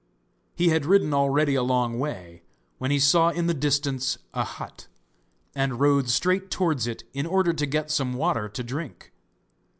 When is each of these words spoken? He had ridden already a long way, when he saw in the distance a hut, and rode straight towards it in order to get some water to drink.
He 0.55 0.69
had 0.69 0.87
ridden 0.87 1.13
already 1.13 1.53
a 1.53 1.61
long 1.61 1.99
way, 1.99 2.41
when 2.79 2.89
he 2.89 2.97
saw 2.97 3.29
in 3.29 3.45
the 3.45 3.53
distance 3.53 4.17
a 4.33 4.43
hut, 4.43 4.87
and 5.53 5.79
rode 5.79 6.09
straight 6.09 6.49
towards 6.49 6.87
it 6.87 7.03
in 7.13 7.27
order 7.27 7.53
to 7.53 7.65
get 7.67 7.91
some 7.91 8.13
water 8.15 8.49
to 8.49 8.63
drink. 8.63 9.13